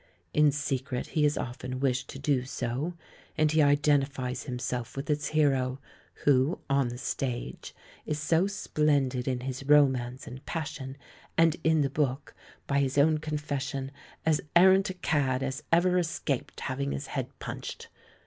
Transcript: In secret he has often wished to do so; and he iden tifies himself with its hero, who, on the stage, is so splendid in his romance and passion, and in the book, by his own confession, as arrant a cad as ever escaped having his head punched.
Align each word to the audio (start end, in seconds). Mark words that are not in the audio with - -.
In 0.33 0.51
secret 0.51 1.09
he 1.09 1.21
has 1.25 1.37
often 1.37 1.79
wished 1.79 2.09
to 2.09 2.17
do 2.17 2.43
so; 2.43 2.95
and 3.37 3.51
he 3.51 3.61
iden 3.61 4.01
tifies 4.01 4.45
himself 4.45 4.97
with 4.97 5.11
its 5.11 5.27
hero, 5.27 5.79
who, 6.25 6.57
on 6.67 6.87
the 6.87 6.97
stage, 6.97 7.75
is 8.07 8.17
so 8.17 8.47
splendid 8.47 9.27
in 9.27 9.41
his 9.41 9.63
romance 9.63 10.25
and 10.25 10.43
passion, 10.47 10.97
and 11.37 11.57
in 11.63 11.81
the 11.81 11.89
book, 11.91 12.33
by 12.65 12.79
his 12.79 12.97
own 12.97 13.19
confession, 13.19 13.91
as 14.25 14.41
arrant 14.55 14.89
a 14.89 14.95
cad 14.95 15.43
as 15.43 15.61
ever 15.71 15.99
escaped 15.99 16.61
having 16.61 16.93
his 16.93 17.05
head 17.05 17.29
punched. 17.37 17.89